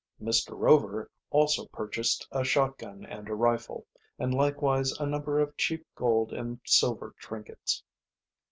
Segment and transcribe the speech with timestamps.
[0.19, 0.57] Mr.
[0.57, 3.85] Rover also purchased a shot gun and a rifle,
[4.17, 7.83] and likewise a number of cheap gold and silver trinkets.